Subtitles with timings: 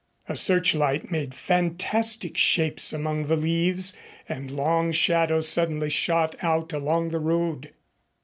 [0.27, 3.95] A searchlight made fantastic shapes among the leaves
[4.27, 7.71] and long shadows suddenly shot out along the road.